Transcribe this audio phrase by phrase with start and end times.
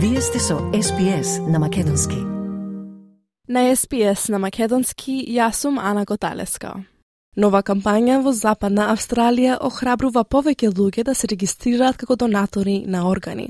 [0.00, 2.16] Вие сте со SPS на Македонски.
[3.48, 6.84] На SPS на Македонски јас сум Ана Готалеска.
[7.38, 13.46] Нова кампања во Западна Австралија охрабрува повеќе луѓе да се регистрираат како донатори на органи.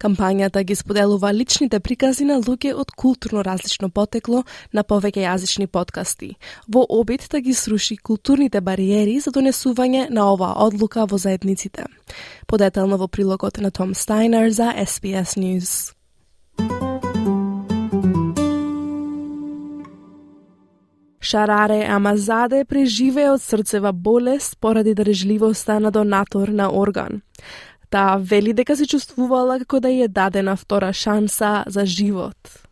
[0.00, 6.30] Кампањата ги споделува личните прикази на луѓе од културно различно потекло на повеќе јазични подкасти,
[6.72, 11.84] во обид да ги сруши културните бариери за донесување на оваа одлука во заедниците.
[12.46, 15.97] Подетално во прилогот на Том Стайнер за SBS News.
[21.28, 27.20] Шараре Амазаде преживее од срцева болест поради држливоста на донатор на орган.
[27.90, 32.64] Таа вели дека се чувствувала како да ја дадена втора шанса за живот.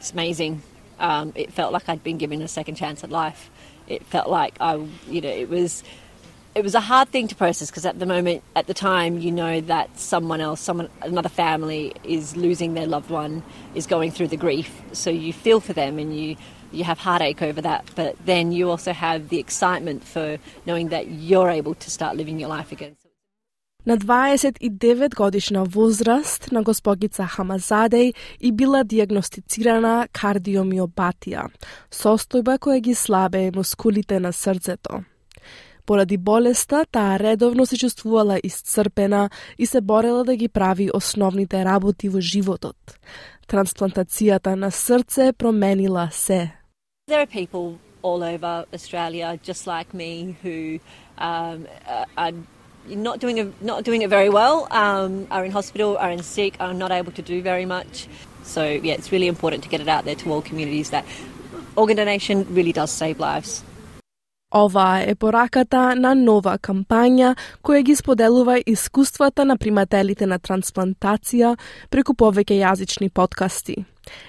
[0.00, 0.58] It's amazing.
[0.98, 3.50] Um, it felt like I'd been given a second chance at life.
[3.86, 5.84] It felt like I, you know, it was,
[6.57, 9.31] it was a hard thing to process because at the moment, at the time, you
[9.31, 13.43] know that someone else, someone, another family is losing their loved one,
[13.75, 14.81] is going through the grief.
[14.91, 16.35] So you feel for them and you,
[16.71, 17.85] you have heartache over that.
[17.95, 22.39] But then you also have the excitement for knowing that you're able to start living
[22.39, 22.95] your life again.
[23.85, 31.47] На 29 годишна возраст на госпогица Хамазадеј и била диагностицирана кардиомиопатија,
[31.91, 35.03] состојба која ги слабе мускулите на срцето.
[35.86, 42.08] Поради болеста, таа редовно се чувствувала исцрпена и се борела да ги прави основните работи
[42.08, 42.76] во животот.
[43.48, 46.52] Трансплантацијата на срце променила се.
[47.10, 50.78] There are people all over Australia just like me who
[51.18, 51.66] um,
[52.16, 52.32] are
[52.86, 56.56] not doing a, not doing it very well, um, are in hospital, are in sick,
[56.60, 58.08] are not able to do very much.
[58.44, 61.04] So yeah, it's really important to get it out there to all communities that
[61.76, 63.64] organ donation really does save lives.
[64.54, 67.32] Ова е пораката на нова кампања
[67.64, 71.54] која ги споделува искуствата на примателите на трансплантација
[71.90, 73.84] преку повеќе јазични подкасти.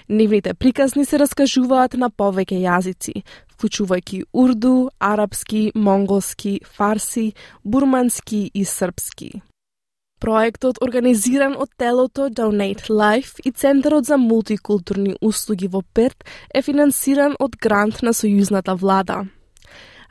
[0.08, 3.20] Нивните приказни се раскажуваат на повеќе јазици,
[3.52, 7.32] вклучувајќи урду, арапски, монголски, фарси,
[7.64, 9.42] бурмански и српски.
[10.24, 16.24] Проектот, организиран од телото Donate Life и Центарот за мултикултурни услуги во Перт,
[16.54, 19.26] е финансиран од грант на сојузната влада.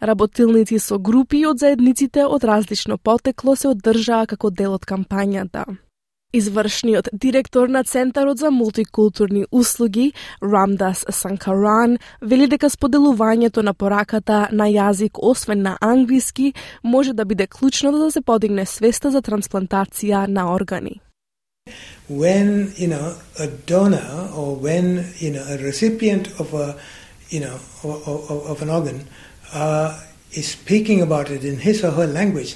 [0.03, 5.63] Работилници со групи од заедниците од различно потекло се одржаа како дел од кампањата.
[6.35, 14.67] Извршниот директор на Центарот за мултикултурни услуги, Рамдас Санкаран, вели дека споделувањето на пораката на
[14.67, 16.53] јазик освен на англиски
[16.83, 20.99] може да биде клучно да се подигне свеста за трансплантација на органи.
[22.09, 26.75] When, you know, a donor or when, you know, a recipient of a,
[27.29, 29.07] you know, of, of, of an organ
[29.53, 29.99] uh,
[30.31, 32.55] is speaking about it in his or her language,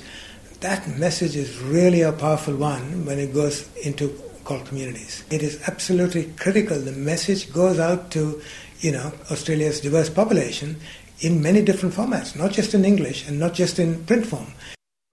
[0.61, 5.23] that message is really a powerful one when it goes into cult communities.
[5.29, 6.79] It is absolutely critical.
[6.79, 8.41] The message goes out to,
[8.79, 10.77] you know, Australia's diverse population
[11.19, 14.47] in many different formats, not just in English and not just in print form.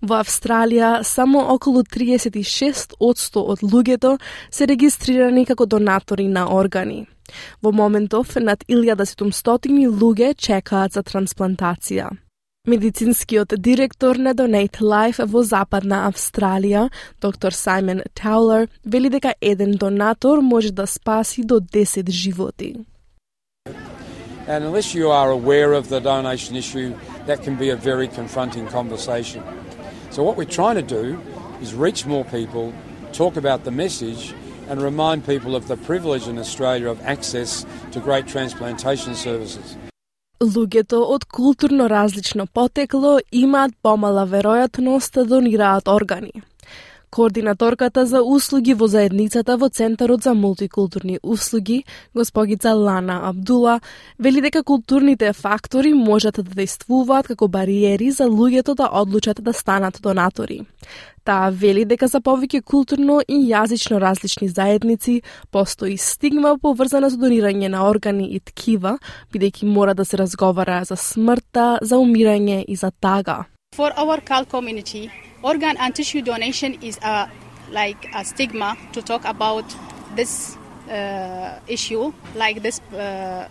[0.03, 4.19] Во Австралија, само околу 36% од луѓето
[4.50, 7.06] се регистрирани како донатори на органи.
[7.62, 12.10] Во моментов, над 1700 луѓе чекаат за трансплантација.
[12.69, 16.91] Медицинскиот директор на Donate Life во Западна Австралија,
[17.21, 22.75] доктор Саймон Таулер, вели дека еден донатор може да спаси до 10 животи.
[24.47, 26.94] And unless you are aware of the donation issue,
[27.27, 29.43] that can be a very confronting conversation.
[30.15, 31.21] So what we're trying to do
[31.61, 32.73] is reach more people,
[33.13, 34.33] talk about the message,
[34.69, 39.77] and remind people of the privilege in Australia of access to great transplantation services.
[40.41, 46.33] Луѓето од културно различно потекло имаат помала веројатност да донираат органи.
[47.15, 53.81] Координаторката за услуги во заедницата во Центарот за мултикултурни услуги, госпогица Лана Абдула,
[54.19, 60.01] вели дека културните фактори можат да действуваат како бариери за луѓето да одлучат да станат
[60.03, 60.67] донатори.
[61.25, 65.22] Таа вели дека за повеќе културно и јазично различни заедници
[65.53, 68.99] постои стигма поврзана со донирање на органи и ткива,
[69.31, 73.45] бидејќи мора да се разговара за смртта, за умирање и за тага.
[73.77, 75.10] For our CAL community,
[75.45, 77.31] organ and tissue donation is a
[77.71, 79.65] like a stigma to talk about
[80.17, 80.57] this
[80.91, 83.49] uh, issue, like this uh,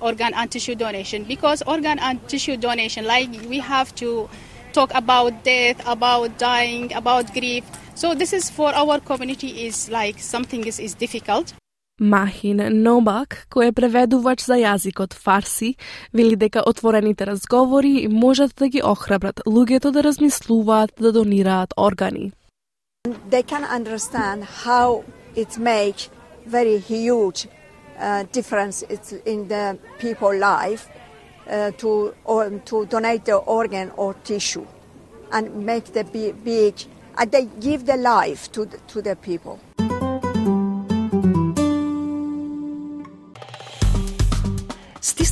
[0.00, 4.28] organ and tissue donation, because organ and tissue donation, like we have to
[4.72, 7.64] talk about death, about dying, about grief.
[7.94, 11.54] So this is for our community is like something is, is difficult.
[12.00, 15.76] Махин Нобак, кој е преведувач за јазикот фарси,
[16.12, 22.32] вели дека отворените разговори можат да ги охрабрат луѓето да размислуваат да донираат органи.
[23.30, 25.04] They can understand how
[25.34, 26.10] it make
[26.46, 27.48] very huge
[27.98, 30.88] uh, difference it's in the people life
[31.48, 34.66] uh, to or, to donate the organ or tissue
[35.32, 36.74] and make the big, big
[37.16, 39.58] and they give the life to to the people.